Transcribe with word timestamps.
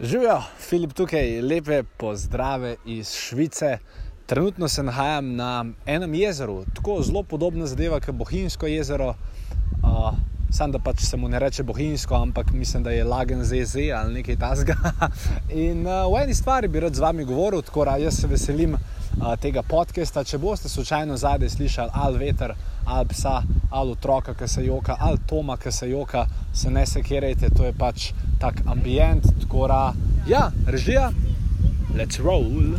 Živijo, 0.00 0.42
Filip 0.58 0.92
tukaj, 0.92 1.40
lepe 1.40 1.82
pozdrave 1.96 2.76
iz 2.84 3.12
Švice. 3.14 3.78
Trenutno 4.26 4.68
se 4.68 4.82
nahajam 4.82 5.36
na 5.36 5.64
enem 5.86 6.14
jezeru, 6.14 6.64
tako 6.74 7.02
zelo 7.02 7.22
podobna 7.22 7.66
zadeva 7.66 8.00
kot 8.00 8.14
Bohinjsko 8.14 8.66
jezero. 8.66 9.14
Uh, 9.82 10.14
Sam 10.50 10.72
da 10.72 10.78
pač 10.78 11.00
se 11.02 11.16
mu 11.16 11.28
ne 11.28 11.38
reče 11.38 11.62
Bohinjsko, 11.62 12.14
ampak 12.14 12.52
mislim, 12.52 12.82
da 12.82 12.90
je 12.90 13.04
lagen 13.04 13.44
ZZ 13.44 13.76
ali 13.96 14.14
nekaj 14.14 14.36
tasga. 14.36 14.74
In 15.68 15.86
uh, 15.86 16.10
v 16.10 16.22
eni 16.22 16.34
stvari 16.34 16.68
bi 16.68 16.80
rad 16.80 16.94
z 16.94 17.00
vami 17.00 17.24
govoril, 17.24 17.62
tako 17.62 17.84
da 17.84 17.96
jaz 17.96 18.18
se 18.20 18.26
veselim 18.26 18.74
uh, 18.74 18.80
tega 19.40 19.62
podcasta. 19.62 20.24
Če 20.24 20.38
boste 20.38 20.68
slučajno 20.68 21.16
zadaj 21.16 21.48
slišali 21.48 21.90
ali 21.94 22.18
veter, 22.18 22.54
ali 22.84 23.08
psa, 23.08 23.42
ali 23.70 23.90
otroka, 23.90 24.34
ki 24.34 24.48
se 24.48 24.66
joka, 24.66 24.96
ali 25.00 25.22
Toma, 25.26 25.56
ki 25.56 25.72
se 25.72 25.90
joka, 25.90 26.26
se 26.54 26.70
ne 26.70 26.86
sekirajte, 26.86 27.50
to 27.50 27.64
je 27.64 27.72
pač 27.74 28.12
tak 28.40 28.62
ambient, 28.70 29.26
tako 29.42 29.66
da, 29.68 29.92
ja, 30.26 30.50
režija, 30.66 31.10
let's 31.96 32.22
roll. 32.22 32.78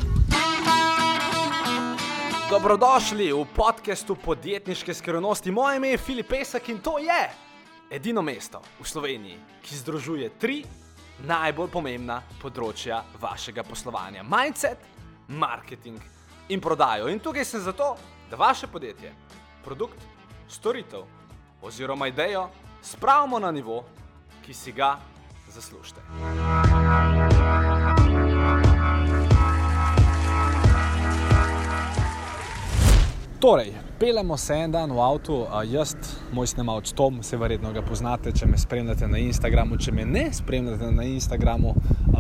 Dobrodošli 2.49 3.33
v 3.33 3.43
podkastu 3.55 4.15
podjetniške 4.15 4.93
skrivnosti. 4.93 5.51
Moje 5.51 5.77
ime 5.77 5.89
je 5.89 5.97
Filip 5.97 6.27
Pesek 6.29 6.69
in 6.69 6.79
to 6.79 6.97
je 6.99 7.21
edino 7.91 8.21
mesto 8.21 8.61
v 8.79 8.87
Sloveniji, 8.87 9.37
ki 9.61 9.75
združuje 9.75 10.29
tri 10.39 10.63
najbolj 11.27 11.71
pomembna 11.71 12.21
področja 12.41 13.03
vašega 13.21 13.63
poslovanja: 13.67 14.23
mindset, 14.23 14.79
marketing 15.27 15.99
in 16.49 16.61
prodajo. 16.61 17.09
In 17.11 17.19
tukaj 17.19 17.45
sem 17.45 17.65
zato, 17.65 17.95
da 18.29 18.39
vaše 18.39 18.67
podjetje, 18.67 19.11
produkt, 19.65 19.99
storitev 20.47 21.03
oziroma 21.65 22.07
idejo 22.07 22.47
spravimo 22.85 23.39
na 23.39 23.51
nivo, 23.51 23.83
ki 24.45 24.53
si 24.53 24.71
ga 24.71 24.97
zaslužite. 25.53 26.01
Torej, 33.39 33.73
pelemo 33.99 34.37
se 34.37 34.53
en 34.53 34.71
dan 34.71 34.91
v 34.91 34.99
avtu, 34.99 35.45
jaz, 35.65 35.95
moj 36.33 36.47
snemalec 36.47 36.93
Tom, 36.93 37.23
se 37.23 37.37
verjetno 37.37 37.73
ga 37.73 37.81
poznate, 37.81 38.31
če 38.31 38.45
me 38.45 38.57
spremljate 38.57 39.07
na 39.07 39.17
Instagramu. 39.17 39.77
Če 39.77 39.91
me 39.91 40.05
ne 40.05 40.29
spremljate 40.33 40.91
na 40.91 41.03
Instagramu, 41.03 41.75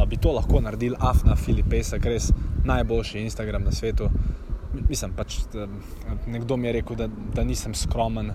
bi 0.07 0.17
to 0.17 0.33
lahko 0.35 0.61
naredili 0.61 0.97
Afna 0.99 1.35
Filipesa, 1.35 1.97
res 2.03 2.31
najboljši 2.65 3.19
Instagram 3.19 3.63
na 3.63 3.71
svetu. 3.71 4.09
Mislim, 4.89 5.13
pač, 5.15 5.39
nekdo 6.27 6.57
mi 6.57 6.67
je 6.67 6.73
rekel, 6.81 6.95
da, 6.99 7.07
da 7.07 7.43
nisem 7.43 7.73
skromen, 7.73 8.33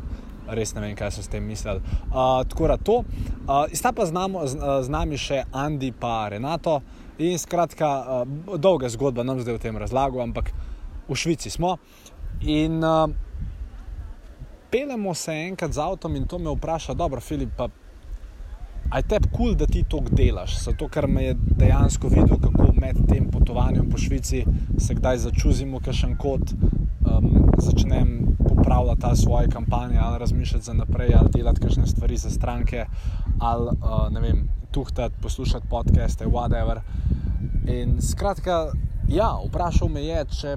res 0.57 0.75
ne 0.75 0.85
vem, 0.85 0.95
kaj 0.99 1.15
so 1.17 1.25
s 1.25 1.31
tem 1.31 1.45
mislili. 1.45 1.83
Uh, 2.11 2.43
tako 2.49 2.71
da 2.71 2.77
to. 2.77 3.01
Uh, 3.03 3.67
sta 3.73 3.93
pa 3.93 4.07
z, 4.07 4.15
namo, 4.17 4.47
z, 4.47 4.59
z 4.59 4.93
nami 4.93 5.19
še 5.19 5.45
Andi 5.53 5.93
in 5.93 6.29
Renato. 6.31 6.81
In 7.19 7.39
skratka, 7.39 8.25
uh, 8.25 8.57
dolga 8.57 8.89
zgodba, 8.89 9.25
nam 9.25 9.41
zdaj 9.41 9.59
v 9.59 9.63
tem 9.63 9.77
razlagu, 9.77 10.21
ampak 10.21 10.53
v 11.09 11.17
Švici 11.17 11.51
smo. 11.51 11.77
In 12.41 12.81
uh, 12.85 13.11
pelemo 14.71 15.15
se 15.15 15.33
enkrat 15.33 15.73
z 15.73 15.79
avtom 15.79 16.17
in 16.17 16.27
to 16.27 16.39
me 16.39 16.51
vpraša, 16.51 16.95
dobro, 16.95 17.21
Filip, 17.21 17.61
aj 18.91 19.03
te 19.03 19.19
kul, 19.21 19.31
cool, 19.37 19.55
da 19.55 19.67
ti 19.67 19.85
to 19.89 20.01
delaš. 20.11 20.59
Zato, 20.65 20.89
ker 20.89 21.07
me 21.07 21.25
je 21.25 21.35
dejansko 21.35 22.09
videl, 22.09 22.39
kako 22.41 22.73
med 22.81 22.97
tem 23.09 23.31
potovanjem 23.31 23.91
po 23.91 23.99
Švici 23.99 24.45
se 24.79 24.95
kdaj 24.95 25.19
začuzimo, 25.27 25.81
kakšen 25.81 26.17
kot 26.19 26.55
um, 26.55 27.51
začnem 27.59 28.37
popravljati 28.61 29.01
ta 29.01 29.17
svoje 29.17 29.49
kampanje, 29.49 29.99
ali 30.03 30.19
razmišljati 30.19 30.65
za 30.65 30.73
naprej, 30.73 31.15
ali 31.19 31.29
delati 31.33 31.61
kakšne 31.61 31.87
stvari 31.87 32.17
za 32.17 32.31
stranke, 32.31 32.87
ali 33.41 33.67
uh, 33.67 34.13
ne 34.13 34.21
vem, 34.21 34.49
tuhtati, 34.71 35.15
poslušati 35.23 35.67
podcaste, 35.71 36.27
whatever. 36.27 36.81
In 37.67 38.03
skratka, 38.03 38.73
ja, 39.09 39.39
vprašal 39.49 39.89
me 39.89 40.03
je, 40.05 40.25
če, 40.41 40.57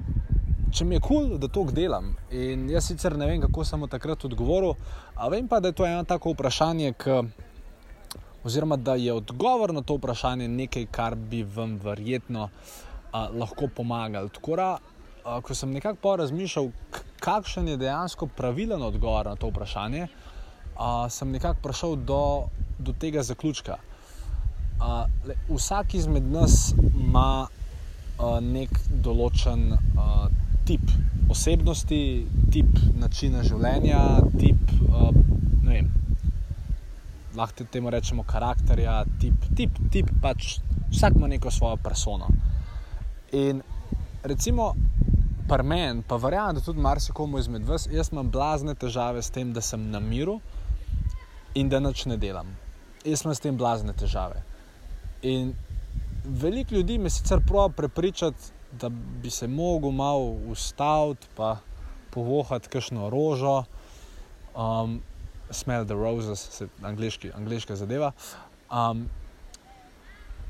če 0.71 0.85
mi 0.85 0.95
je 0.95 0.99
kul, 0.99 1.27
cool, 1.27 1.37
da 1.37 1.47
to 1.47 1.63
delam. 1.71 2.15
In 2.31 2.67
jaz 2.69 2.91
sicer 2.91 3.17
ne 3.17 3.27
vem, 3.29 3.41
kako 3.41 3.63
sem 3.65 3.79
mu 3.79 3.87
takrat 3.87 4.25
odgovoril, 4.25 4.75
a 5.15 5.29
vem 5.29 5.47
pa, 5.47 5.59
da 5.59 5.71
je 5.71 5.79
to 5.79 5.87
eno 5.87 6.03
tako 6.03 6.35
vprašanje, 6.35 6.93
ki. 6.99 7.23
Oziroma, 8.43 8.75
da 8.75 8.97
je 8.99 9.13
odgovor 9.13 9.71
na 9.73 9.81
to 9.81 9.95
vprašanje 9.95 10.49
nekaj, 10.51 10.89
kar 10.91 11.15
bi 11.15 11.45
vam 11.47 11.77
verjetno 11.79 12.49
a, 13.11 13.29
lahko 13.31 13.69
pomagali. 13.75 14.29
Tako 14.35 14.57
da, 14.59 14.65
a, 15.23 15.37
ko 15.41 15.55
sem 15.55 15.71
nekako 15.71 16.17
razmišljal, 16.19 16.67
kakšen 17.23 17.67
je 17.71 17.79
dejansko 17.79 18.27
pravilen 18.37 18.81
odgovor 18.83 19.29
na 19.31 19.35
to 19.39 19.49
vprašanje, 19.51 20.07
a, 20.75 21.09
sem 21.09 21.31
nekako 21.31 21.63
prišel 21.63 21.95
do, 21.95 22.21
do 22.79 22.93
tega 22.99 23.23
zaključka. 23.23 23.77
A, 24.81 25.05
le, 25.27 25.37
vsak 25.49 25.95
izmed 25.95 26.27
nas 26.31 26.73
ima 26.77 27.45
a, 27.45 28.39
nek 28.43 28.75
določen 29.05 29.69
a, 29.73 30.27
tip 30.67 30.83
osebnosti, 31.31 32.03
tip 32.51 32.81
načina 32.99 33.43
življenja, 33.47 34.03
tip. 34.39 34.75
A, 34.91 35.11
lahko 37.35 37.63
temu 37.63 37.89
rečemo 37.89 38.23
karakterja, 38.23 39.03
tip, 39.21 39.33
tip, 39.57 39.77
tip, 39.91 40.09
pač 40.21 40.59
vsak 40.91 41.15
ima 41.17 41.27
neko 41.27 41.51
svojo 41.51 41.77
persono. 41.77 42.27
In 43.31 43.61
recimo, 44.23 44.73
pri 45.49 45.63
meni, 45.63 46.03
pa 46.07 46.17
verjamem, 46.17 46.55
da 46.55 46.61
tudi 46.61 46.79
marsikomu 46.79 47.39
izmed 47.39 47.67
vas, 47.67 47.87
jaz 47.91 48.11
imam 48.11 48.29
blazne 48.31 48.75
težave 48.75 49.21
s 49.21 49.31
tem, 49.33 49.53
da 49.53 49.61
sem 49.61 49.89
na 49.91 49.99
miru 49.99 50.39
in 51.55 51.69
da 51.69 51.79
nič 51.79 52.05
ne 52.05 52.17
delam. 52.17 52.55
Jaz 53.05 53.25
imam 53.25 53.35
s 53.35 53.43
tem 53.43 53.57
blazne 53.57 53.93
težave. 53.93 54.43
In 55.21 55.53
veliko 56.23 56.75
ljudi 56.75 56.97
me 56.97 57.09
sicer 57.09 57.43
prav 57.47 57.71
prepričati, 57.77 58.51
da 58.71 58.89
bi 58.89 59.29
se 59.29 59.47
mogel 59.47 59.91
malo 59.91 60.31
ustaviti, 60.49 61.27
pa 61.35 61.57
povohati 62.11 62.69
kakšno 62.69 63.09
rožo. 63.09 63.63
Um, 64.55 65.01
smell 65.51 65.85
the 65.85 65.93
roses, 65.93 66.39
se 66.39 66.67
angliški, 66.81 67.31
angliška 67.35 67.75
zadeva. 67.75 68.11
Um, 68.71 69.09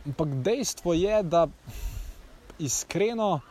ampak 0.06 0.28
dejstvo 0.44 0.94
je, 0.94 1.24
da 1.24 1.48
iskreno 2.60 3.42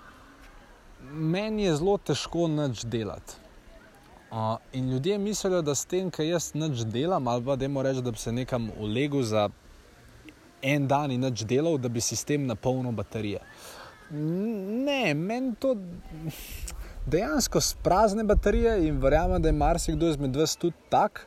meni 1.10 1.64
je 1.64 1.76
zelo 1.76 1.98
težko 1.98 2.48
nič 2.48 2.84
delati. 2.84 3.34
Uh, 4.32 4.56
in 4.72 4.90
ljudje 4.90 5.18
mislijo, 5.18 5.62
da 5.62 5.74
s 5.74 5.84
tem, 5.84 6.10
kar 6.10 6.24
jaz 6.24 6.54
nič 6.54 6.86
delam, 6.88 7.28
ali 7.28 7.44
pa 7.44 7.56
da 7.56 7.64
jim 7.64 7.76
rečem, 7.78 8.04
da 8.04 8.10
bi 8.10 8.18
se 8.18 8.32
nekam 8.32 8.70
ulegel 8.80 9.22
za 9.22 9.48
en 10.62 10.86
dan 10.88 11.10
in 11.10 11.20
nič 11.20 11.44
delal, 11.44 11.76
da 11.78 11.88
bi 11.88 12.00
sistem 12.00 12.46
napolnil 12.46 12.92
baterije. 12.92 13.42
Ne, 14.10 15.14
meni 15.14 15.54
to 15.60 15.76
dejansko 17.06 17.60
sprazne 17.60 18.24
baterije 18.24 18.86
in 18.88 19.00
verjamem, 19.02 19.42
da 19.42 19.48
je 19.48 19.52
marsikdo 19.52 20.08
izmed 20.08 20.36
vas 20.36 20.56
tudi 20.56 20.76
tak. 20.88 21.26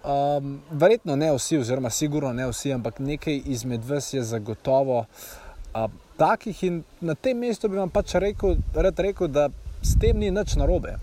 Um, 0.00 0.62
verjetno 0.70 1.16
ne 1.16 1.32
vsi, 1.36 1.58
oziroma 1.58 1.90
sigurno 1.90 2.32
ne 2.32 2.46
vsi, 2.48 2.72
ampak 2.72 2.98
nekaj 2.98 3.42
izmed 3.44 3.84
vas 3.84 4.14
je 4.14 4.22
zagotovo 4.22 5.04
uh, 5.04 5.90
takih 6.20 6.64
in 6.68 6.82
na 7.00 7.14
tem 7.14 7.38
mestu 7.40 7.68
bi 7.68 7.80
vam 7.80 7.90
pač 7.90 8.14
rekel, 8.20 8.58
rekel, 8.74 9.28
da 9.28 9.48
s 9.82 9.96
tem 10.00 10.18
ni 10.20 10.30
nič 10.30 10.56
narobe. 10.60 10.98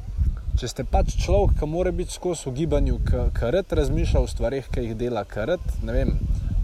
Če 0.57 0.69
ste 0.71 0.85
pač 0.85 1.13
človek, 1.21 1.57
ki 1.59 1.69
mora 1.69 1.91
biti 1.93 2.13
skozi 2.13 2.49
v 2.49 2.55
gibanju, 2.61 2.99
ki 3.05 3.51
rad 3.53 3.73
razmišlja 3.79 4.21
o 4.21 4.29
stvarih, 4.29 4.69
ki 4.73 4.87
jih 4.87 4.95
dela, 4.97 5.25
ki 5.25 5.45
rad, 5.51 5.65
ne 5.85 5.93
vem, 5.93 6.13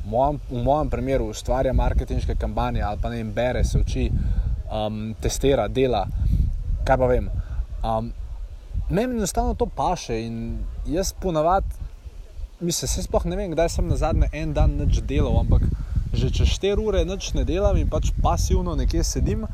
v 0.04 0.14
mojem, 0.14 0.40
v 0.50 0.64
mojem 0.66 0.94
primeru 0.94 1.30
ustvarja 1.34 1.74
marketinške 1.78 2.38
kampanje 2.42 2.82
ali 2.82 3.02
pa 3.02 3.10
ne 3.10 3.22
vem, 3.22 3.34
bere, 3.34 3.64
se 3.64 3.82
uči, 3.82 4.10
um, 4.70 5.14
testira, 5.22 5.68
dela 5.70 6.08
kaj 6.84 6.98
pa 6.98 7.08
vem. 7.08 7.30
Um, 7.84 8.12
meni 8.90 9.16
enostavno 9.18 9.54
to 9.54 9.66
paše 9.66 10.22
in 10.26 10.58
jaz 10.86 11.14
ponavadi, 11.14 11.68
mislim, 12.60 12.88
se 12.88 13.04
sploh 13.04 13.26
ne 13.26 13.36
vem, 13.36 13.52
kdaj 13.52 13.70
sem 13.70 13.88
na 13.88 13.96
zadnje 13.96 14.30
en 14.34 14.54
dan 14.54 14.76
več 14.80 15.02
delal, 15.08 15.40
ampak 15.40 15.64
že 16.14 16.30
čez 16.30 16.48
4 16.62 16.78
ure 16.78 17.02
več 17.06 17.34
ne 17.34 17.44
delam 17.44 17.78
in 17.78 17.90
pač 17.90 18.12
pasivno 18.22 18.76
nekje 18.76 19.04
sedim, 19.04 19.46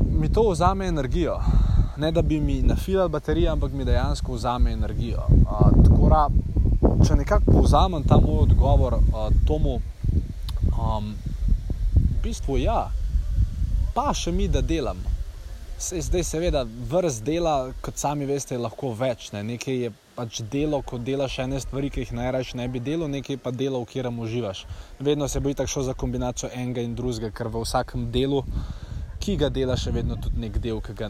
mi 0.00 0.28
to 0.32 0.50
vzame 0.50 0.88
energijo. 0.88 1.36
Ne 1.96 2.12
da 2.12 2.22
bi 2.22 2.40
mi 2.40 2.62
nafilal 2.62 3.08
baterije, 3.08 3.48
ampak 3.48 3.72
mi 3.72 3.84
dejansko 3.84 4.32
vzame 4.32 4.72
energijo. 4.72 5.26
Uh, 5.28 5.68
tako 5.84 6.08
da, 6.08 6.28
če 7.06 7.16
nekako 7.16 7.52
povzamem 7.52 8.04
ta 8.08 8.16
moj 8.20 8.46
odgovor 8.46 8.94
uh, 8.94 9.28
tomu, 9.46 9.80
um, 10.72 11.12
v 11.94 12.22
bistvu 12.24 12.56
ja, 12.62 12.88
pa 13.94 14.12
še 14.14 14.32
mi, 14.32 14.48
da 14.48 14.62
delam. 14.64 14.98
Se, 15.78 16.00
zdaj, 16.00 16.24
seveda, 16.24 16.64
vrst 16.90 17.24
dela, 17.26 17.56
kot 17.84 17.98
sami 17.98 18.26
veste, 18.26 18.54
je 18.54 18.62
lahko 18.62 18.94
več. 18.96 19.32
Ne? 19.34 19.42
Nekaj 19.52 19.78
je 19.84 19.92
pač 20.16 20.42
delo, 20.52 20.82
ko 20.82 20.98
delaš 20.98 21.38
ene 21.44 21.60
stvari, 21.60 21.90
ki 21.90 22.04
jih 22.04 22.12
najraje 22.18 22.56
ne 22.58 22.68
bi 22.68 22.80
delal, 22.80 23.10
nekaj 23.10 23.38
pa 23.42 23.50
delo, 23.50 23.80
v 23.80 23.88
katerem 23.90 24.18
uživaš. 24.18 24.66
Vedno 25.00 25.28
se 25.28 25.40
bo 25.40 25.54
tako 25.54 25.74
šlo 25.74 25.82
za 25.82 25.94
kombinacijo 25.94 26.50
enega 26.54 26.84
in 26.84 26.94
drugega, 26.94 27.30
ker 27.30 27.48
v 27.48 27.64
vsakem 27.64 28.10
delu, 28.12 28.42
ki 29.22 29.36
ga 29.36 29.48
delaš, 29.48 29.86
je 29.86 29.92
vedno 29.92 30.16
tudi 30.20 30.40
nek 30.42 30.58
del, 30.58 30.80
ki 30.80 30.94
ga 30.98 31.08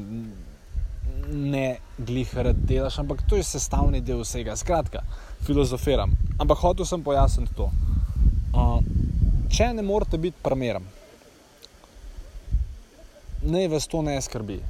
ne 1.32 1.66
glih 1.98 2.34
rad 2.34 2.56
delaš, 2.68 2.98
ampak 2.98 3.22
to 3.28 3.36
je 3.36 3.46
sestavni 3.46 4.00
del 4.00 4.22
vsega. 4.22 4.56
Skratka, 4.56 5.02
filozofiram. 5.46 6.12
Ampak 6.38 6.58
hotel 6.58 6.86
sem 6.86 7.02
pojasniti 7.02 7.54
to. 7.56 7.70
Uh, 8.52 8.78
če 9.48 9.72
ne 9.72 9.82
morete 9.82 10.18
biti 10.20 10.42
primeren, 10.44 10.84
naj 13.42 13.68
vas 13.68 13.88
to 13.88 14.02
ne 14.02 14.20
skrbi. 14.20 14.60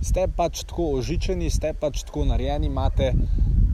Ste 0.00 0.28
pač 0.36 0.62
tako 0.64 0.94
ožičeni, 0.96 1.50
ste 1.52 1.74
pač 1.76 2.04
tako 2.08 2.24
narejeni, 2.24 2.70
imate 2.70 3.12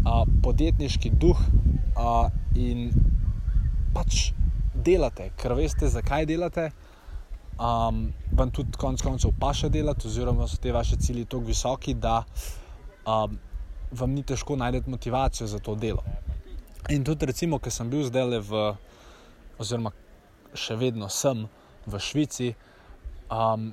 a, 0.06 0.22
podjetniški 0.42 1.10
duh 1.18 1.40
a, 1.98 2.28
in 2.54 2.90
pač 3.94 4.30
delate, 4.86 5.30
ker 5.40 5.56
veste, 5.58 5.88
zakaj 5.90 6.26
delate. 6.28 6.70
Um, 7.56 8.10
vam 8.36 8.50
tudi 8.52 8.76
konec 8.76 9.00
koncev 9.00 9.32
paše 9.40 9.70
delati, 9.72 10.06
oziroma 10.08 10.44
so 10.48 10.58
te 10.60 10.72
vaše 10.72 10.98
cilji 11.00 11.24
tako 11.24 11.48
visoki, 11.48 11.94
da 11.94 12.18
um, 13.08 13.38
vam 13.90 14.10
ni 14.12 14.22
težko 14.22 14.56
najti 14.56 14.90
motivacijo 14.90 15.46
za 15.46 15.58
to 15.58 15.74
delo. 15.74 16.04
In 16.92 17.04
tudi, 17.04 17.26
recimo, 17.26 17.58
ker 17.58 17.72
sem 17.72 17.88
bil 17.90 18.04
zdaj 18.06 18.28
le 18.28 18.42
v, 18.44 18.66
oziroma 19.58 19.90
še 20.54 20.76
vedno 20.76 21.08
sem 21.08 21.46
v 21.86 22.00
Švici, 22.00 22.52
um, 23.32 23.72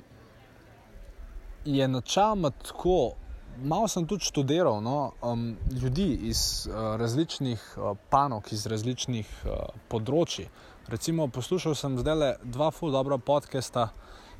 je 1.64 1.88
načeloma 1.88 2.50
tako. 2.64 3.14
Malo 3.62 3.88
sem 3.88 4.06
tudi 4.06 4.24
študiral 4.24 4.80
no, 4.82 5.12
um, 5.22 5.56
ljudi 5.82 6.18
iz 6.26 6.66
uh, 6.66 6.96
različnih 6.96 7.74
uh, 7.76 7.96
panog, 8.10 8.48
iz 8.52 8.66
različnih 8.66 9.28
uh, 9.44 9.52
področji. 9.88 10.48
Recimo, 10.90 11.28
poslušal 11.30 11.76
sem 11.78 11.94
zdaj 12.00 12.16
le 12.18 12.30
dva 12.42 12.70
full 12.74 12.92
dobra 12.92 13.18
podcasta, 13.18 13.86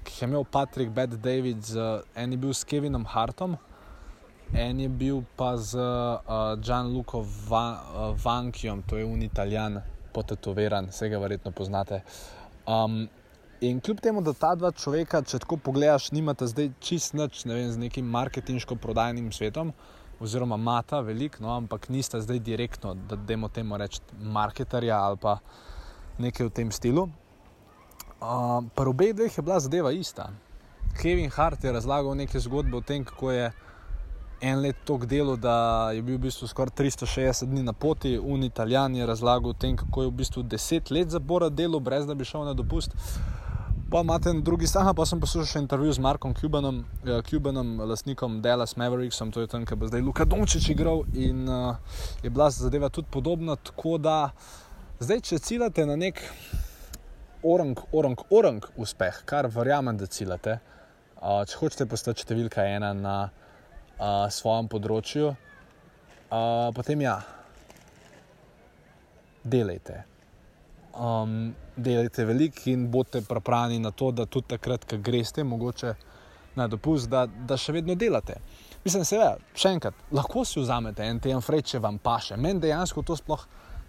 ki 0.02 0.12
jih 0.12 0.22
je 0.22 0.28
imel 0.28 0.44
Patrick 0.44 0.90
Bad 0.93 1.14
David, 1.22 1.62
z, 1.62 2.02
en 2.19 2.34
je 2.34 2.40
bil 2.43 2.52
s 2.52 2.66
Kevinom 2.69 3.06
Hartom, 3.14 3.55
en 4.52 4.81
je 4.82 4.90
bil 4.90 5.22
pa 5.38 5.55
z 5.56 5.78
uh, 5.78 6.58
Gianluco 6.61 7.22
Van, 7.49 7.78
uh, 7.78 8.12
Vankijom, 8.25 8.82
to 8.82 8.99
je 8.99 9.06
un 9.06 9.22
italijan, 9.22 9.78
potetoviran, 10.12 10.90
vse 10.90 11.08
ga 11.08 11.22
verjetno 11.22 11.55
poznate. 11.55 12.02
Um, 12.66 13.06
in 13.70 13.81
kljub 13.81 14.00
temu, 14.00 14.20
da 14.22 14.32
ta 14.32 14.55
dva 14.55 14.70
človeka, 14.72 15.22
če 15.22 15.38
tako 15.43 15.56
pogledaš, 15.56 16.11
nimata 16.12 16.46
zdaj 16.50 16.70
čist 16.84 17.14
nič 17.14 17.44
vem, 17.46 17.70
z 17.72 17.81
nekim 17.81 18.06
marketinško-prodajnim 18.12 19.31
svetom, 19.32 19.72
oziroma 20.20 20.56
mata 20.56 21.00
veliko, 21.00 21.43
no, 21.44 21.52
ampak 21.56 21.88
nista 21.88 22.20
zdaj 22.20 22.40
direktno, 22.44 22.94
da 22.94 23.16
demo 23.16 23.49
temu 23.49 23.76
reči, 23.81 24.00
marketerja 24.20 24.99
ali 25.00 25.20
pa 25.20 25.38
nekaj 26.19 26.49
v 26.49 26.55
tem 26.61 26.72
stilu. 26.72 27.08
Uh, 28.25 28.64
Pri 28.75 28.88
obeh 28.88 29.12
dveh 29.14 29.38
je 29.38 29.43
bila 29.44 29.61
zadeva 29.61 29.93
ista. 29.93 30.31
Kevin 31.00 31.31
Hart 31.31 31.64
je 31.64 31.72
razlagal 31.72 32.14
neke 32.14 32.40
zgodbe 32.40 32.76
o 32.76 32.81
tem, 32.81 33.05
kako 33.05 33.31
je 33.31 33.52
en 34.40 34.61
let 34.61 34.76
tok 34.84 35.06
delo, 35.06 35.37
da 35.37 35.90
je 35.93 36.02
bil 36.02 36.19
v 36.19 36.26
bistvu 36.26 36.49
skoraj 36.49 36.75
360 36.78 37.49
dni 37.50 37.62
na 37.62 37.72
poti, 37.72 38.19
un 38.19 38.44
Italijan 38.44 38.96
je 38.96 39.06
razlagal 39.06 39.50
o 39.50 39.56
tem, 39.58 39.76
kako 39.76 40.02
je 40.02 40.08
v 40.08 40.16
bistvu 40.20 40.43
10 40.43 40.93
let 40.93 41.11
zapora 41.11 41.49
delo, 41.49 41.81
brez 41.81 42.06
da 42.06 42.14
bi 42.14 42.25
šel 42.25 42.44
na 42.44 42.55
dopust. 42.55 42.94
Pa 43.94 44.00
imate 44.00 44.32
na 44.32 44.41
drugi 44.41 44.67
strani, 44.67 44.91
pa 44.96 45.05
sem 45.06 45.20
poslušal 45.23 45.46
še 45.46 45.61
intervju 45.62 45.93
z 45.94 46.02
Markom 46.02 46.32
Cubanom, 46.35 46.81
uh, 46.82 47.20
Cubanom 47.23 47.69
lastnikom 47.87 48.41
Dallas 48.43 48.73
Mavericksom, 48.75 49.29
to 49.31 49.44
je 49.44 49.46
tam, 49.46 49.62
ki 49.62 49.76
bo 49.79 49.87
zdaj 49.87 50.00
Luka 50.02 50.25
Dončić 50.26 50.64
igral 50.73 51.05
in 51.14 51.44
uh, 51.46 51.76
je 52.19 52.26
bila 52.26 52.49
zadeva 52.50 52.88
tudi 52.91 53.06
podobna. 53.14 53.55
Tako 53.55 53.93
da 54.02 54.17
zdaj, 54.99 55.20
če 55.29 55.38
ciljate 55.38 55.85
na 55.87 55.94
nek 55.94 56.19
orang, 57.46 57.79
orang, 57.93 58.25
orang 58.35 58.67
uspeh, 58.75 59.20
kar 59.31 59.46
verjamem, 59.46 59.94
da 60.00 60.08
ciljate, 60.11 60.56
uh, 61.20 61.44
če 61.47 61.61
hočete 61.61 61.87
postati 61.87 62.26
številka 62.26 62.64
ena 62.67 62.90
na 62.99 63.14
uh, 63.29 64.26
svojem 64.26 64.73
področju, 64.75 65.31
uh, 65.37 66.67
potem 66.75 67.06
ja, 67.06 67.20
delajte. 69.47 70.00
Um, 70.94 71.55
delajte 71.76 72.25
veliko 72.25 72.70
in 72.70 72.91
bodite 72.91 73.23
pripravljeni 73.26 73.82
na 73.82 73.91
to, 73.91 74.11
da 74.11 74.26
tudi 74.26 74.52
takrat, 74.55 74.85
ko 74.85 74.96
greste, 75.02 75.44
mogoče 75.44 75.94
na 76.55 76.69
dopust, 76.70 77.11
da, 77.11 77.26
da 77.26 77.56
še 77.58 77.73
vedno 77.75 77.96
delate. 77.99 78.37
Mislim, 78.85 79.05
seveda, 79.05 79.38
še 79.56 79.73
enkrat, 79.75 80.02
lahko 80.14 80.44
si 80.46 80.61
vzamete 80.61 81.06
en 81.08 81.19
teden 81.19 81.43
fraj, 81.43 81.64
če 81.73 81.81
vam 81.82 81.99
paše. 81.99 82.37
Meni 82.37 82.62
dejansko 82.62 83.02
to 83.02 83.17
sploh 83.19 83.46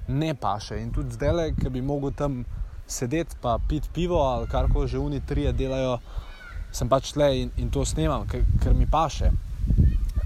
ne 0.07 0.33
paše. 0.39 0.79
In 0.81 0.93
tudi 0.95 1.13
zdaj, 1.17 1.51
ki 1.59 1.69
bi 1.69 1.83
mogel 1.85 2.15
tam 2.17 2.43
sedeti, 2.87 3.37
pa 3.41 3.57
piti 3.69 3.89
pivo 3.93 4.21
ali 4.23 4.47
kar 4.47 4.69
koli 4.73 4.87
že 4.87 4.99
oni 5.01 5.19
trije 5.25 5.53
delajo, 5.53 5.97
sem 6.71 6.89
pač 6.89 7.11
tle 7.13 7.29
in, 7.41 7.51
in 7.57 7.69
to 7.69 7.85
snemam, 7.85 8.25
ker, 8.29 8.45
ker 8.63 8.73
mi 8.73 8.87
paše. 8.87 9.31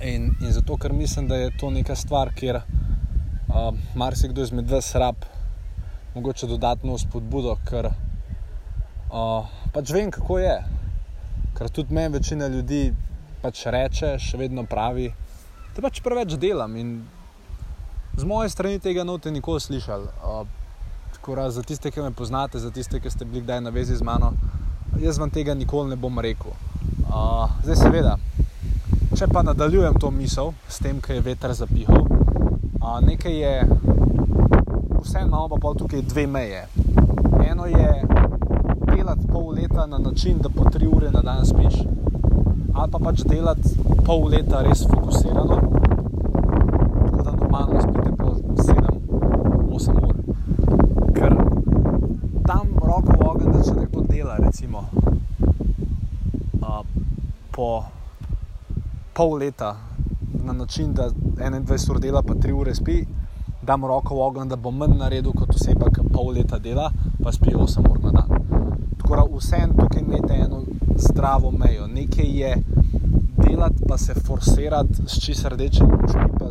In, 0.06 0.30
in 0.40 0.52
zato, 0.56 0.78
ker 0.78 0.94
mislim, 0.94 1.28
da 1.28 1.36
je 1.36 1.52
to 1.60 1.72
neka 1.72 1.96
stvar, 1.96 2.32
kjer 2.36 2.62
uh, 2.62 3.74
marsikdo 3.96 4.44
izmed 4.44 4.70
vas 4.72 4.94
rab, 4.96 5.26
mogoče 6.16 6.48
dodatno 6.48 6.98
spodbudo, 6.98 7.56
ker 7.70 7.90
uh, 7.90 9.46
pač 9.74 9.94
vem, 9.94 10.12
kako 10.12 10.40
je. 10.40 10.56
Ker 11.58 11.70
tudi 11.70 11.94
meni 11.94 12.14
večina 12.18 12.48
ljudi 12.48 12.94
pač 13.42 13.66
reče, 13.66 14.16
še 14.20 14.38
vedno 14.38 14.66
pravi, 14.70 15.10
da 15.76 15.84
pač 15.86 16.02
preveč 16.04 16.36
delam. 16.42 16.76
In 16.76 16.96
z 18.18 18.28
moje 18.28 18.50
strani 18.50 18.80
tega 18.84 19.04
note 19.04 19.32
nikoli 19.32 19.62
slišali. 19.62 20.10
Uh, 20.24 20.46
za 21.50 21.62
tiste, 21.62 21.92
ki 21.92 22.02
me 22.02 22.12
poznate, 22.12 22.60
za 22.60 22.72
tiste, 22.72 23.00
ki 23.00 23.10
ste 23.12 23.26
bili 23.26 23.44
kdaj 23.44 23.62
na 23.62 23.70
vezi 23.70 23.96
z 23.96 24.02
mano, 24.02 24.32
jaz 24.98 25.20
vam 25.20 25.30
tega 25.30 25.54
nikoli 25.54 25.92
ne 25.92 25.96
bom 25.96 26.20
rekel. 26.20 26.56
Uh, 27.06 27.52
zdaj, 27.62 27.76
seveda. 27.76 28.16
Če 29.18 29.28
pa 29.28 29.42
nadaljujem 29.44 29.98
to 30.00 30.10
misel 30.14 30.54
s 30.70 30.80
tem, 30.82 31.02
kaj 31.02 31.18
je 31.18 31.22
veter 31.26 31.54
zapihal, 31.58 32.06
a, 32.78 33.00
nekaj 33.02 33.34
je, 33.34 33.54
vseeno 35.04 35.28
imamo 35.28 35.58
pa 35.62 35.74
tukaj 35.78 36.02
dve 36.02 36.28
meje. 36.28 36.68
Eno 37.52 37.66
je 37.66 38.04
delati 38.96 39.28
pol 39.28 39.50
leta 39.50 39.86
na 39.86 39.98
način, 39.98 40.38
da 40.38 40.50
po 40.50 40.70
tri 40.70 40.88
ure 40.88 41.12
na 41.12 41.22
dan 41.22 41.46
spiš, 41.46 41.74
ali 42.74 42.92
pa 42.92 43.00
pač 43.00 43.24
delati 43.24 43.70
pol 44.06 44.28
leta 44.28 44.62
res 44.62 44.88
fokusirano, 44.88 45.60
tako 47.06 47.24
da 47.24 47.32
normalno 47.32 47.82
spite 47.82 48.12
po 48.18 48.36
7-8 48.56 50.08
ur. 50.08 50.16
Ker 51.14 51.36
tam 52.48 52.68
roko 52.84 53.12
v 53.20 53.30
ogen, 53.30 53.52
da 53.52 53.64
če 53.64 53.74
nekdo 53.80 54.02
dela, 54.02 54.36
recimo 54.40 54.84
a, 56.62 56.82
po 57.52 57.84
pol 59.14 59.38
leta 59.38 59.76
na 60.44 60.54
način, 60.54 60.94
da 60.94 61.10
21 61.10 61.92
ur 61.92 62.00
dela, 62.00 62.22
pa 62.22 62.34
3 62.34 62.54
ure 62.54 62.76
spi, 62.76 63.06
dam 63.62 63.86
roko 63.86 64.16
v 64.16 64.22
ogen, 64.22 64.50
da 64.50 64.56
bom 64.56 64.78
manj 64.78 64.98
naredil 64.98 65.34
kot 65.36 65.56
oseba, 65.56 65.90
ki 65.94 66.06
pol 66.14 66.34
leta 66.34 66.60
dela, 66.60 66.90
pa 67.24 67.32
spi 67.32 67.56
8 67.56 67.88
ur 67.90 68.00
na 68.04 68.12
dan. 68.12 68.30
Tako 69.00 69.16
da 69.16 69.26
vsem 69.36 69.76
tukaj 69.78 70.02
imate 70.02 70.40
eno 70.46 70.64
zdravo 70.96 71.52
mejo. 71.52 71.88
Nekaj 71.88 72.30
je 72.42 72.56
delati, 73.38 73.84
pa 73.88 73.98
se 73.98 74.14
forsirati 74.14 75.08
s 75.08 75.20
čisto 75.26 75.50
rdečim 75.50 75.86
očmi, 75.86 76.28
pa, 76.40 76.46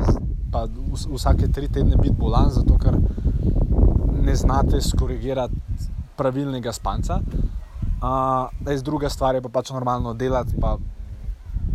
pa 0.53 0.67
vsake 1.15 1.49
tri 1.53 1.69
tedne 1.69 1.97
biti 1.97 2.17
bolan, 2.19 2.50
zato 2.50 2.79
ker 2.79 2.97
ne 4.23 4.37
znate 4.37 4.81
skorigirati 4.81 5.55
pravilnega 6.17 6.73
spanca. 6.73 7.21
Uh, 7.99 8.83
druga 8.83 9.09
stvar 9.09 9.35
je 9.35 9.43
pa 9.43 9.49
pač 9.49 9.71
normalno 9.71 10.15
delati, 10.15 10.55
pa 10.61 10.77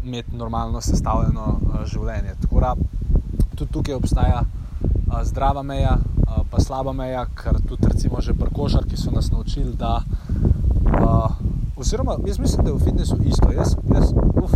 imeti 0.04 0.36
normalno 0.36 0.82
sestavljeno 0.82 1.60
uh, 1.62 1.86
življenje. 1.86 2.36
Tako 2.42 2.60
da 2.60 2.76
tudi 3.56 3.72
tukaj 3.72 3.96
obstaja 3.96 4.44
zdrava 5.24 5.64
meja, 5.64 5.98
pa 6.50 6.60
slaba 6.60 6.94
meja, 6.94 7.26
ker 7.26 7.58
tudi 7.62 7.88
recimo 7.88 8.22
že 8.22 8.34
prkošar, 8.34 8.86
ki 8.86 8.98
so 8.98 9.12
nas 9.12 9.32
naučili, 9.32 9.74
da. 9.78 10.02
Uh, 10.84 11.32
oziroma, 11.78 12.18
jaz 12.28 12.40
mislim, 12.40 12.66
da 12.66 12.70
je 12.72 12.76
v 12.76 12.84
fitnessu 12.84 13.18
isto. 13.26 13.52
Jaz, 13.52 13.76
jaz, 13.94 14.14
uf, 14.44 14.52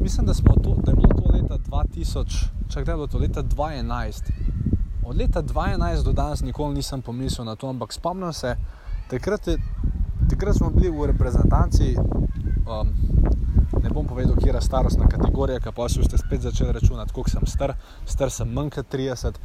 mislim, 0.00 0.26
da, 0.26 0.32
to, 0.34 0.76
da 0.84 0.90
je 0.90 0.96
bilo 0.96 1.20
to 1.20 1.32
leta 1.32 1.58
2000, 1.58 2.48
če 2.68 2.82
kdaj 2.82 2.92
je 2.92 2.96
bilo 2.96 3.06
to 3.06 3.18
leta 3.18 3.42
2011. 3.42 4.32
Od 5.06 5.16
leta 5.16 5.42
2011 5.42 6.04
do 6.04 6.12
danes 6.12 6.42
nikoli 6.42 6.74
nisem 6.74 7.02
pomislil 7.02 7.44
na 7.44 7.56
to, 7.56 7.68
ampak 7.68 7.92
spomnim 7.92 8.32
se, 8.32 8.56
takrat, 9.10 9.48
je, 9.48 9.58
takrat 10.30 10.56
smo 10.56 10.70
bili 10.70 10.90
v 10.90 11.06
reprezentanci. 11.12 11.96
Um, 12.66 12.94
ne 13.86 13.94
bom 13.94 14.06
povedal, 14.06 14.34
kje 14.36 14.50
je 14.50 14.60
starostna 14.60 15.06
kategorija, 15.06 15.60
ki 15.62 15.70
pa 15.74 15.86
si 15.88 16.02
ste 16.02 16.18
spet 16.18 16.42
začeli 16.42 16.72
računati, 16.74 17.12
koliko 17.14 17.30
sem 17.30 17.46
star, 17.46 17.74
star 18.06 18.30
sem 18.34 18.50
manj 18.50 18.72
kot 18.74 18.88
30, 18.90 19.38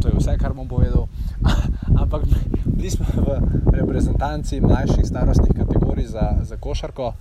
to 0.00 0.08
je 0.08 0.14
vse, 0.16 0.36
kar 0.40 0.54
bom 0.56 0.68
povedal. 0.68 1.08
Ampak 2.02 2.24
bili 2.64 2.90
smo 2.90 3.04
v 3.26 3.36
reprezentanci 3.76 4.60
mlajših 4.64 5.04
starostnih 5.04 5.52
kategorij 5.56 6.08
za, 6.08 6.26
za 6.42 6.56
košarko. 6.56 7.12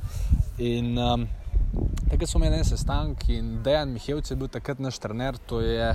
In 0.63 0.95
um, 0.95 1.27
takrat 2.09 2.29
smo 2.29 2.39
imeli 2.39 2.63
en 2.63 2.67
sestanek 2.67 3.27
in 3.35 3.57
Dejan 3.63 3.91
Mihajlc 3.91 4.31
je 4.31 4.39
bil 4.39 4.47
takrat 4.47 4.79
naš 4.79 4.99
trener, 5.03 5.35
to 5.37 5.59
je, 5.59 5.91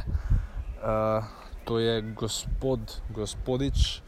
uh, 0.85 1.25
to 1.64 1.81
je 1.81 2.02
gospod, 2.12 3.00
gospodič 3.17 4.02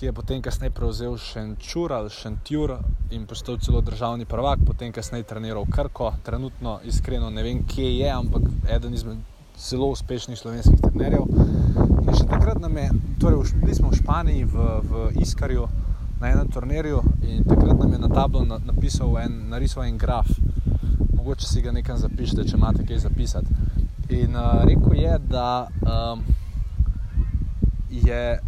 ki 0.00 0.06
je 0.06 0.12
potem 0.16 0.40
kasneje 0.40 0.70
prevzel 0.72 1.16
Šenčur 1.20 1.92
ali 1.92 2.10
Šentjur 2.10 2.72
in 3.12 3.26
postal 3.26 3.58
celo 3.60 3.82
državni 3.84 4.24
prvak, 4.24 4.58
potem 4.66 4.92
kasneje 4.92 5.26
treniral 5.28 5.66
Krko, 5.68 6.14
trenutno 6.24 6.78
iskreno 6.84 7.28
ne 7.30 7.42
vem, 7.42 7.60
kje 7.68 7.90
je, 7.98 8.06
ampak 8.10 8.42
eden 8.76 8.94
izmed 8.94 9.18
zelo 9.58 9.90
uspešnih 9.92 10.38
slovenskih 10.38 10.80
trenerjev. 10.80 11.26
In 12.06 12.16
še 12.16 12.24
takrat 12.30 12.62
nam 12.62 12.78
je, 12.80 12.86
torej 13.20 13.52
bili 13.60 13.76
smo 13.76 13.90
v 13.92 13.98
Španiji, 14.00 14.46
v, 14.48 14.68
v 14.88 15.02
Iskarju, 15.20 15.66
na 16.20 16.30
enem 16.32 16.48
turnirju 16.48 17.02
in 17.20 17.44
takrat 17.44 17.76
nam 17.76 17.92
je 17.92 17.98
na 18.00 18.08
tablo 18.08 18.46
napisal 18.48 19.18
en, 19.20 19.36
narisal 19.52 19.84
en 19.84 19.98
graf. 20.00 20.30
Mogoče 21.12 21.44
si 21.44 21.60
ga 21.60 21.74
nekaj 21.76 22.00
zapišete, 22.06 22.46
če 22.48 22.56
imate 22.56 22.86
kaj 22.88 23.04
zapisati. 23.04 23.52
In 24.16 24.32
uh, 24.32 24.64
rekel 24.64 24.96
je, 24.96 25.18
da 25.28 25.68
um, 25.84 26.24
je 27.90 28.40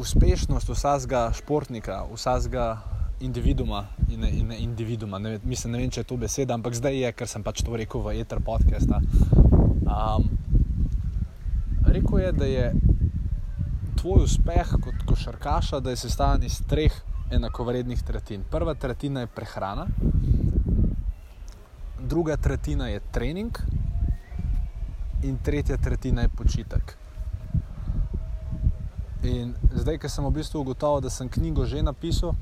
uspešnost 0.00 0.68
vsakega 0.68 1.28
športnika, 1.36 2.04
vsakega 2.12 2.78
individuma 3.20 3.84
in, 4.08 4.24
in 4.24 4.52
individuma. 4.52 5.18
Ne, 5.18 5.38
mislim, 5.44 5.72
ne 5.72 5.82
vem, 5.82 5.90
če 5.92 6.00
je 6.00 6.08
to 6.08 6.16
beseda, 6.16 6.56
ampak 6.56 6.74
zdaj 6.78 6.96
je, 6.96 7.12
ker 7.12 7.28
sem 7.28 7.44
pač 7.44 7.60
to 7.66 7.76
rekel 7.76 8.00
v 8.04 8.16
Ether 8.22 8.40
podcastu. 8.44 8.96
Um, 9.84 10.30
rekel 11.84 12.22
je, 12.24 12.32
da 12.32 12.48
je 12.48 12.66
tvoj 14.00 14.24
uspeh 14.24 14.72
kot 14.80 15.04
košarkaša, 15.08 15.82
da 15.84 15.92
je 15.92 16.00
sestavljen 16.00 16.48
iz 16.48 16.62
treh 16.70 16.96
enakovrednih 17.30 18.00
tretjin. 18.02 18.46
Prva 18.50 18.74
tretjina 18.74 19.26
je 19.26 19.32
prehrana, 19.36 19.86
druga 22.00 22.36
tretjina 22.40 22.88
je 22.88 23.04
trening, 23.12 23.60
in 25.22 25.38
tretja 25.44 25.76
tretjina 25.76 26.22
je 26.22 26.28
počitek. 26.28 26.96
In 29.22 29.52
zdaj, 29.76 29.98
ko 30.00 30.08
sem 30.08 30.24
v 30.24 30.32
bistvu 30.32 30.64
ugotovil, 30.64 31.04
da 31.04 31.10
sem 31.12 31.28
knjigo 31.28 31.66
že 31.68 31.82
napisal, 31.84 32.32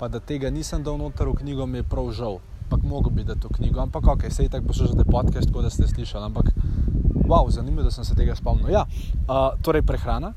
pa 0.00 0.08
da 0.08 0.16
tega 0.16 0.48
nisem 0.48 0.80
dal 0.80 0.96
noter 0.96 1.28
v 1.28 1.44
knjigo, 1.44 1.66
mi 1.68 1.84
je 1.84 1.84
prav 1.84 2.08
žal. 2.16 2.40
Ampak 2.64 2.88
mogo 2.88 3.10
bi 3.12 3.24
da 3.24 3.36
to 3.36 3.52
knjigo, 3.52 3.84
ampak 3.84 4.06
ok, 4.06 4.32
sej 4.32 4.48
tako 4.48 4.72
poslušate 4.72 5.04
podcast, 5.04 5.52
tako 5.52 5.62
da 5.62 5.70
ste 5.70 5.84
slišali. 5.84 6.24
Ampak, 6.24 6.56
wow, 7.28 7.44
zanimivo, 7.52 7.84
da 7.84 7.90
sem 7.92 8.04
se 8.04 8.16
tega 8.16 8.32
spomnil. 8.32 8.72
Ja, 8.72 8.86
uh, 9.28 9.60
torej 9.60 9.84
prehrana, 9.84 10.32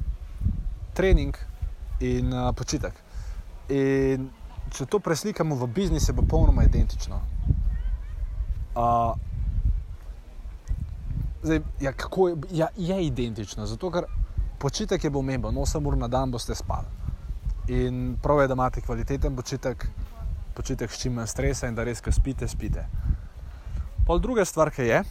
trening 0.93 1.31
in 2.03 2.33
uh, 2.33 2.51
počitek. 2.51 2.91
In 3.71 4.27
če 4.75 4.89
to 4.91 4.99
preslikamo 4.99 5.55
v 5.55 5.71
biznis, 5.71 6.09
je 6.11 6.17
popolnoma 6.17 6.67
identično. 6.67 7.21
Uh, 8.75 9.15
zdaj, 11.39 11.63
ja, 11.79 11.95
kako 11.95 12.27
je, 12.27 12.35
ja, 12.51 12.67
je 12.75 12.99
identično? 13.05 13.63
Zato, 13.63 13.91
ker 13.95 14.11
počitek 14.59 15.03
je 15.03 15.11
pomemben, 15.11 15.55
8 15.55 15.87
ur 15.87 15.97
na 15.97 16.07
dan 16.07 16.31
boste 16.31 16.55
spali. 16.55 16.87
In 17.67 18.17
prav 18.21 18.41
je, 18.41 18.47
da 18.47 18.53
imate 18.53 18.81
kvaliteten 18.81 19.35
počitek, 19.35 19.87
počitek 20.53 20.91
s 20.91 21.01
čim 21.01 21.13
manj 21.13 21.27
stresa 21.27 21.67
in 21.67 21.75
da 21.75 21.83
res, 21.83 22.01
ki 22.01 22.11
spite, 22.11 22.47
spite. 22.47 22.85
Pol 24.05 24.19
druga 24.19 24.45
stvar, 24.45 24.69
ki 24.71 24.85
je, 24.85 25.03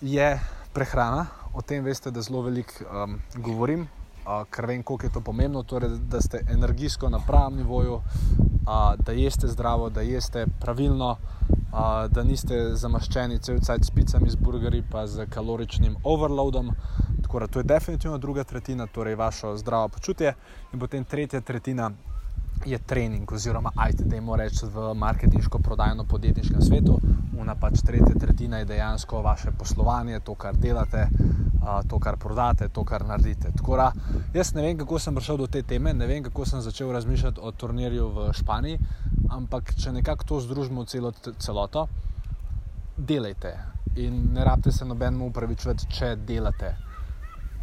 je 0.00 0.30
prehrana. 0.74 1.26
O 1.54 1.62
tem 1.62 1.84
veste, 1.84 2.10
da 2.10 2.22
zelo 2.22 2.42
veliko 2.42 2.82
um, 2.82 3.20
govorim, 3.36 3.86
uh, 4.26 4.42
ker 4.50 4.66
vem, 4.66 4.82
koliko 4.82 5.06
je 5.06 5.12
to 5.12 5.20
pomembno. 5.20 5.62
Torej, 5.62 5.98
da 6.10 6.20
ste 6.20 6.40
energijsko 6.50 7.08
na 7.08 7.20
pravem 7.26 7.60
nivoju, 7.62 7.94
uh, 7.94 8.94
da 8.98 9.12
jeste 9.12 9.48
zdravo, 9.48 9.90
da 9.90 10.02
jeste 10.02 10.46
pravilno, 10.60 11.12
uh, 11.12 12.10
da 12.10 12.24
niste 12.26 12.74
zamaščeni 12.74 13.38
cel 13.38 13.62
cajt 13.62 13.86
s 13.86 13.94
picami, 13.94 14.30
z 14.30 14.36
burgerji, 14.36 14.82
pa 14.90 15.06
z 15.06 15.28
kaloričnim 15.30 15.96
overloadom. 16.02 16.74
Tako, 17.34 17.46
to 17.46 17.58
je 17.58 17.64
definitivno 17.64 18.18
druga 18.18 18.44
tretjina, 18.44 18.86
torej 18.86 19.14
vaše 19.14 19.46
zdravo 19.56 19.88
počutje, 19.88 20.34
in 20.72 20.80
potem 20.80 21.04
tretja 21.04 21.40
tretjina 21.40 21.90
je 22.66 22.78
trening, 22.78 23.32
oziroma 23.32 23.72
ajte, 23.76 24.04
da 24.04 24.14
jim 24.14 24.34
rečem 24.34 24.68
v 24.74 24.94
marketinško, 24.94 25.58
prodajno, 25.58 26.04
podjetniškem 26.04 26.62
svetu. 26.62 27.00
Una 27.38 27.54
pač 27.54 27.82
tretja 27.86 28.14
tretjina 28.20 28.58
je 28.58 28.64
dejansko 28.64 29.22
vaše 29.22 29.50
poslovanje, 29.58 30.20
to, 30.20 30.34
kar 30.34 30.54
delate, 30.56 31.08
to, 31.88 31.98
kar 31.98 32.16
prodate, 32.16 32.68
to, 32.68 32.84
kar 32.84 33.04
naredite. 33.04 33.50
Tako 33.56 33.76
da 33.76 33.90
jaz 34.34 34.54
ne 34.54 34.62
vem, 34.62 34.78
kako 34.78 34.98
sem 34.98 35.14
prišel 35.14 35.36
do 35.36 35.46
te 35.46 35.62
teme, 35.62 35.92
ne 35.92 36.06
vem, 36.06 36.22
kako 36.22 36.46
sem 36.46 36.60
začel 36.60 36.92
razmišljati 36.92 37.40
o 37.42 37.50
turnirju 37.50 38.08
v 38.14 38.30
Španiji, 38.32 38.78
ampak 39.30 39.74
če 39.74 39.92
nekako 39.92 40.24
to 40.24 40.40
združimo 40.40 40.84
celo, 40.84 41.12
celoto, 41.38 41.88
delajte. 42.96 43.58
In 43.96 44.28
ne 44.32 44.44
rabite 44.44 44.72
se 44.72 44.84
nobenemu 44.84 45.26
upravičevati, 45.26 45.90
če 45.90 46.16
delate. 46.16 46.83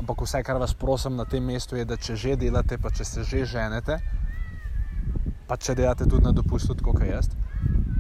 Ampak 0.02 0.22
vse, 0.26 0.40
kar 0.42 0.58
vas 0.58 0.74
prosim 0.74 1.14
na 1.14 1.28
tem 1.30 1.44
mestu, 1.46 1.76
je, 1.78 1.86
da 1.86 1.94
če 1.94 2.16
že 2.18 2.32
delate, 2.34 2.80
pa 2.82 2.90
če 2.90 3.06
se 3.06 3.22
že 3.22 3.44
ženete, 3.46 4.00
pa 5.46 5.58
če 5.62 5.76
delate 5.78 6.08
tudi 6.10 6.26
na 6.26 6.32
dopustu, 6.34 6.74
kot 6.82 7.04
jaz, 7.06 7.30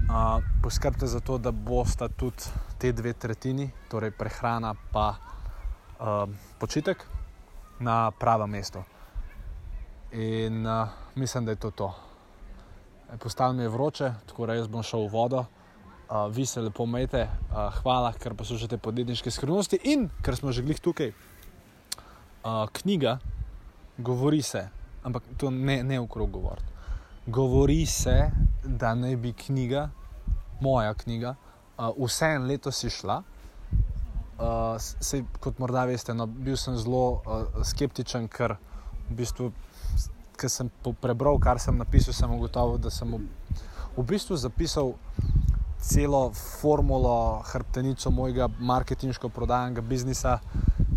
uh, 0.09 0.41
poskrbite 0.65 1.05
za 1.05 1.21
to, 1.21 1.37
da 1.37 1.53
boste 1.53 2.09
tudi 2.17 2.49
te 2.81 2.89
dve 2.89 3.13
tretjini, 3.13 3.69
torej 3.85 4.15
prehrana 4.17 4.73
in 4.73 5.05
uh, 5.05 6.25
počitek, 6.57 7.05
na 7.85 8.09
pravem 8.17 8.49
mestu. 8.49 8.81
In 10.17 10.65
uh, 10.65 10.89
mislim, 11.13 11.45
da 11.45 11.53
je 11.53 11.61
to 11.61 11.69
to. 11.71 11.93
E, 13.13 13.17
postalo 13.21 13.53
mi 13.53 13.61
je 13.61 13.69
vroče, 13.69 14.13
tako 14.25 14.49
da 14.49 14.57
jaz 14.57 14.65
bom 14.67 14.81
šel 14.81 15.05
v 15.05 15.13
vodo. 15.13 15.45
Uh, 16.09 16.25
vi 16.33 16.49
se 16.49 16.65
lepo 16.65 16.83
umete, 16.89 17.29
uh, 17.29 17.69
hvala, 17.83 18.09
ker 18.17 18.33
poslušate 18.33 18.81
podjetniške 18.81 19.31
skrivnosti 19.31 19.77
in 19.83 20.09
ker 20.25 20.35
smo 20.35 20.49
že 20.51 20.65
glih 20.65 20.81
tukaj 20.81 21.13
uh, 22.43 22.67
knjiga, 22.73 23.17
govori 23.97 24.41
se, 24.41 24.67
ampak 25.03 25.23
to 25.37 25.49
ne, 25.51 25.83
ne 25.83 25.99
v 25.99 26.07
krog 26.07 26.31
govoriti. 26.31 26.67
Govori 27.25 27.85
se, 27.85 28.31
da 28.63 28.95
naj 28.95 29.15
bi 29.15 29.33
knjiga, 29.33 29.89
moja 30.61 30.93
knjiga, 30.93 31.35
uh, 31.77 31.89
vse 32.05 32.25
en 32.35 32.47
leto 32.47 32.71
si 32.71 32.89
šla. 32.89 33.21
Uh, 34.41 34.75
sej, 34.79 35.23
kot 35.39 35.59
morda 35.61 35.85
veste, 35.85 36.13
no, 36.17 36.25
bil 36.25 36.57
sem 36.57 36.77
zelo 36.77 37.21
uh, 37.21 37.61
skeptičen, 37.65 38.25
ker 38.27 38.57
v 39.09 39.19
bistvu, 39.21 39.51
sem 40.41 40.71
prebral, 41.01 41.37
kar 41.37 41.59
sem 41.61 41.77
napisal, 41.77 42.15
sem 42.17 42.31
ugotovil, 42.33 42.79
da 42.81 42.89
sem 42.89 43.11
v, 43.13 43.21
v 43.93 44.05
bistvu 44.09 44.39
zapisal 44.41 44.95
celo 45.81 46.31
formulo, 46.33 47.41
hrbtenico 47.53 48.11
mojega 48.11 48.47
marketinško-prodajnega 48.59 49.81
biznisa 49.81 50.39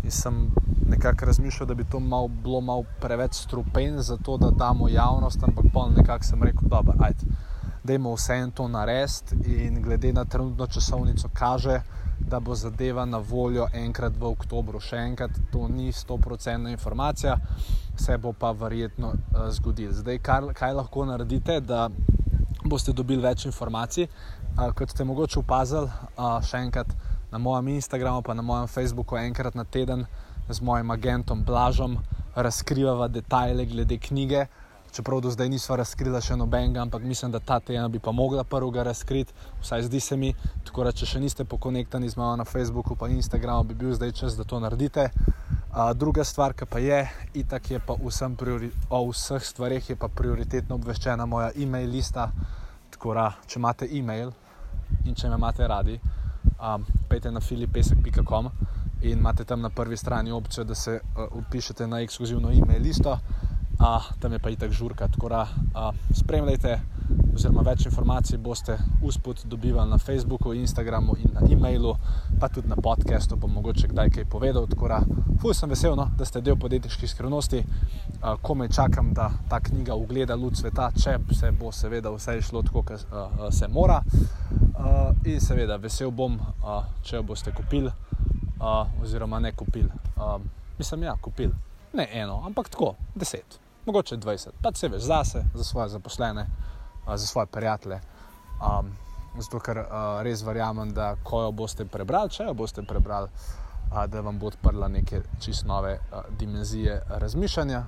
in 0.03 0.11
sem 0.11 0.49
nekako 0.85 1.25
razmišljal, 1.25 1.67
da 1.67 1.73
bi 1.73 1.83
to 1.83 1.99
mal, 1.99 2.27
bilo 2.27 2.61
malo 2.61 2.83
preveč 3.01 3.33
strupen 3.33 4.01
za 4.01 4.17
to, 4.17 4.37
da 4.37 4.49
damo 4.51 4.89
javnost, 4.89 5.43
ampak 5.43 5.65
pa 5.73 5.89
nekako 5.97 6.23
sem 6.23 6.43
rekel, 6.43 6.69
da 7.83 7.93
je 7.93 7.99
vse 7.99 8.33
en 8.33 8.51
to 8.51 8.67
narediti 8.67 9.35
in 9.65 9.81
glede 9.81 10.13
na 10.13 10.25
trenutno 10.25 10.67
časovnico 10.67 11.29
kaže, 11.33 11.81
da 12.19 12.39
bo 12.39 12.55
zadeva 12.55 13.05
na 13.05 13.17
voljo 13.17 13.67
enkrat 13.73 14.13
v 14.19 14.25
oktobru. 14.25 14.79
Še 14.79 14.97
enkrat, 14.97 15.31
to 15.51 15.67
ni 15.67 15.91
100% 15.91 16.71
informacija, 16.71 17.37
se 17.97 18.17
bo 18.17 18.33
pa 18.33 18.51
verjetno 18.51 19.07
uh, 19.07 19.49
zgodilo. 19.51 19.93
Zdaj, 19.93 20.19
kar, 20.19 20.47
kaj 20.53 20.73
lahko 20.73 21.05
naredite, 21.05 21.59
da 21.59 21.89
boste 22.63 22.93
dobili 22.93 23.21
več 23.21 23.45
informacij, 23.45 24.07
uh, 24.07 24.71
kot 24.73 24.89
ste 24.89 25.03
mogoče 25.03 25.39
opazili, 25.39 25.91
uh, 26.17 26.39
še 26.41 26.63
enkrat 26.65 26.95
na 27.31 27.37
mojem 27.37 27.75
Instagramu, 27.75 28.21
pa 28.21 28.33
na 28.33 28.41
mojem 28.41 28.67
Facebooku, 28.67 29.19
enkrat 29.19 29.55
na 29.55 29.63
teden 29.63 30.05
z 30.49 30.61
mojim 30.61 30.91
agentom 30.91 31.43
Blažom 31.43 31.97
razkrivava 32.35 33.07
detajle 33.07 33.65
glede 33.65 33.97
knjige. 33.97 34.45
Čeprav 34.91 35.21
do 35.21 35.29
zdaj 35.29 35.49
nismo 35.49 35.75
razkrili 35.75 36.21
še 36.23 36.37
nobenega, 36.39 36.79
ampak 36.81 37.03
mislim, 37.03 37.31
da 37.31 37.39
ta 37.39 37.57
tema 37.59 37.87
bi 37.91 37.99
pa 37.99 38.11
mogla 38.15 38.43
prvega 38.43 38.83
razkriti, 38.83 39.33
vsaj 39.61 39.81
zdi 39.89 39.99
se 39.99 40.17
mi. 40.17 40.29
Tako 40.63 40.85
da, 40.87 40.93
če 40.95 41.05
še 41.05 41.19
niste 41.19 41.43
pokonektani 41.45 42.09
z 42.09 42.15
mano 42.15 42.35
na 42.39 42.45
Facebooku 42.45 42.95
in 43.09 43.17
Instagramu, 43.17 43.63
bi 43.67 43.75
bil 43.75 43.91
zdaj 43.91 44.13
čas, 44.15 44.37
da 44.37 44.43
to 44.43 44.59
naredite. 44.59 45.09
Uh, 45.75 45.91
druga 45.91 46.23
stvar, 46.23 46.55
ki 46.55 46.65
pa 46.65 46.79
je, 46.79 47.01
itak 47.33 47.71
je 47.71 47.79
pa 47.79 47.97
vsem 47.99 48.37
o 48.89 49.01
vseh 49.11 49.43
stvarih, 49.43 49.89
je 49.89 49.95
pa 49.95 50.07
prioritetno 50.07 50.75
obveščena 50.75 51.25
moja 51.25 51.51
e-mail 51.55 51.89
lista. 51.91 52.31
Tako 52.91 53.13
da, 53.13 53.33
če 53.47 53.59
imate 53.59 53.91
e-mail 53.91 54.31
in 55.03 55.15
če 55.15 55.27
me 55.27 55.35
imate 55.35 55.67
radi, 55.67 55.99
um, 56.55 56.85
pejte 57.09 57.31
na 57.31 57.43
filipesek.com 57.43 58.47
in 59.11 59.19
imate 59.19 59.43
tam 59.43 59.61
na 59.61 59.69
prvi 59.69 59.97
strani 59.97 60.31
opcijo, 60.31 60.63
da 60.63 60.75
se 60.75 60.99
uh, 61.01 61.37
upišete 61.37 61.87
na 61.87 61.99
ekskluzivno 61.99 62.51
e-mail 62.51 62.81
listo, 62.83 63.11
uh, 63.79 64.03
tam 64.19 64.33
je 64.33 64.39
pa 64.39 64.49
itak 64.49 64.71
žurka. 64.71 65.07
Tako 65.07 65.29
da 65.29 65.41
uh, 65.41 65.95
spremljajte, 66.13 66.79
oziroma 67.35 67.61
več 67.61 67.85
informacij 67.85 68.37
boste 68.37 68.77
uspod 69.03 69.41
dobivali 69.45 69.89
na 69.89 69.97
Facebooku, 69.97 70.53
Instagramu 70.53 71.15
in 71.19 71.33
na 71.33 71.41
e-mailu, 71.51 71.95
pa 72.39 72.49
tudi 72.49 72.69
na 72.69 72.75
podkastu, 72.75 73.35
bom 73.35 73.51
mogoče 73.53 73.87
kdaj 73.87 74.09
kaj 74.09 74.25
povedal. 74.25 74.67
Tako 74.67 74.87
da, 74.87 75.01
fuj 75.41 75.53
sem 75.53 75.69
vesel, 75.69 75.95
no, 75.95 76.09
da 76.17 76.25
ste 76.25 76.41
del 76.41 76.57
podjetniških 76.57 77.09
skrivnosti, 77.11 77.63
uh, 77.65 78.35
komaj 78.41 78.71
čakam, 78.75 79.13
da 79.13 79.29
ta 79.49 79.59
knjiga 79.59 79.95
ugleda 79.95 80.35
luč 80.35 80.63
sveta, 80.63 80.89
če 80.95 81.19
se 81.35 81.51
bo 81.51 81.71
seveda 81.71 82.13
vse 82.15 82.37
išlo 82.39 82.63
tako, 82.63 82.83
kot 82.89 83.05
uh, 83.11 83.49
se 83.51 83.67
mora. 83.67 84.01
Uh, 84.75 85.13
in 85.25 85.39
seveda 85.41 85.77
vesel 85.81 86.11
bom, 86.11 86.39
uh, 86.63 86.83
če 87.03 87.19
jo 87.19 87.23
boste 87.23 87.53
kupili 87.55 87.91
uh, 88.65 89.03
oziroma 89.03 89.39
ne 89.39 89.51
kupili. 89.51 89.89
Um, 90.35 90.49
mislim, 90.77 91.03
ja, 91.03 91.15
kupili. 91.21 91.53
Ne 91.93 92.07
eno, 92.11 92.41
ampak 92.45 92.69
tako, 92.69 92.95
deset, 93.15 93.59
mogoče 93.85 94.17
dvajset, 94.17 94.53
pa 94.61 94.73
se 94.73 94.87
veš 94.87 95.01
zase, 95.01 95.45
za 95.53 95.63
svoje 95.63 95.89
zaposlene, 95.89 96.47
uh, 97.07 97.15
za 97.15 97.27
svoje 97.27 97.45
prijatelje. 97.45 97.99
Um, 98.61 98.91
zato, 99.39 99.59
ker 99.59 99.77
uh, 99.77 100.21
res 100.23 100.43
verjamem, 100.43 100.93
da 100.93 101.15
ko 101.23 101.41
jo 101.41 101.51
boste 101.51 101.85
prebrali, 101.85 102.29
če 102.29 102.43
jo 102.49 102.53
boste 102.53 102.83
prebrali, 102.83 103.29
uh, 103.91 104.05
da 104.07 104.21
vam 104.21 104.39
bo 104.39 104.47
odprla 104.47 104.87
neke 104.87 105.21
čist 105.39 105.65
nove 105.65 105.99
uh, 105.99 106.23
dimenzije 106.39 107.01
razmišljanja 107.09 107.83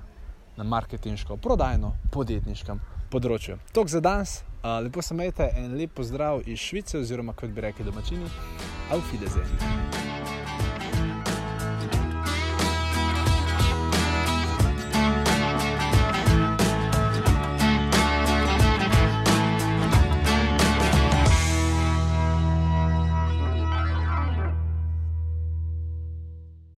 na 0.56 0.64
marketinško, 0.64 1.36
prodajno, 1.36 1.92
podjetniškem 2.10 2.80
področju. 3.10 3.58
Tok 3.72 3.88
za 3.88 4.00
danes, 4.04 4.40
uh, 4.62 4.78
lepo 4.84 5.02
se 5.02 5.14
imejte 5.14 5.52
in 5.60 5.76
lep 5.78 5.94
pozdrav 5.96 6.42
iz 6.46 6.58
Švice, 6.58 6.98
oziroma 6.98 7.32
kot 7.32 7.54
bi 7.54 7.64
rekli 7.64 7.86
domačini, 7.86 8.28
auf 8.90 9.12
Wiedersehen. 9.12 9.97